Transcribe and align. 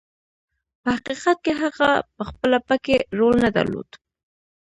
په 0.81 0.89
حقیقت 0.95 1.37
کې 1.45 1.53
هغه 1.61 1.89
پخپله 2.17 2.59
پکې 2.67 2.97
رول 3.17 3.35
نه 3.45 3.49
درلود. 3.55 3.89